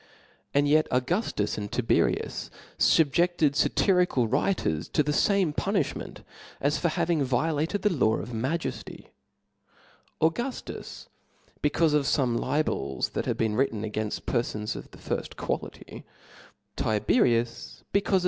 [0.51, 6.23] And yet Juguftus and Tiberius fubjedted faty rical writers to the fame punilhment
[6.59, 9.09] as for having violated the law of majcfty.
[10.19, 11.07] Auguftus (^),
[11.61, 16.03] be (f)r«fl caufcof fome libels that had been written agaiiift'"'!^^*^' perfons of the firfi; quality;
[16.75, 18.19] Tiberius, becaufe of Book t.